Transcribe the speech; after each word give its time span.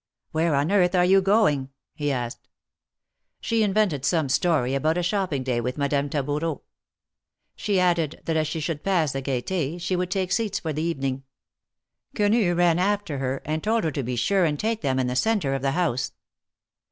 Where 0.31 0.55
on 0.55 0.71
earth 0.71 0.95
are 0.95 1.05
you 1.05 1.21
going?" 1.21 1.69
he 1.93 2.11
asked. 2.11 2.47
She 3.39 3.61
invented 3.61 4.03
some 4.03 4.29
story 4.29 4.73
about 4.73 4.97
a 4.97 5.03
shopping 5.03 5.43
day 5.43 5.61
with 5.61 5.77
Madame 5.77 6.09
Taboureau. 6.09 6.63
She 7.55 7.79
added, 7.79 8.19
that 8.25 8.35
as 8.35 8.47
she 8.47 8.59
should 8.59 8.83
pass 8.83 9.11
the 9.11 9.21
Gaiety, 9.21 9.77
she 9.77 9.95
would 9.95 10.09
take 10.09 10.31
seats 10.31 10.57
for 10.57 10.73
the 10.73 10.81
evening. 10.81 11.21
Quenu 12.15 12.55
ran 12.55 12.79
after 12.79 13.19
her, 13.19 13.43
and 13.45 13.63
told 13.63 13.83
her 13.83 13.91
to 13.91 14.01
be 14.01 14.15
sure 14.15 14.43
and 14.43 14.59
take 14.59 14.81
them 14.81 14.97
in 14.97 15.05
the 15.05 15.15
centre 15.15 15.53
of 15.53 15.61
the 15.61 15.73
house. 15.73 16.13